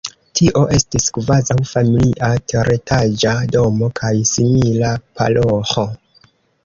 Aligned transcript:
Tio 0.37 0.61
estis 0.77 1.09
kvazaŭ 1.17 1.57
familia 1.73 2.29
teretaĝa 2.53 3.35
domo 3.57 3.91
kaj 4.01 4.13
simila 4.31 4.91
paroĥo. 5.21 5.87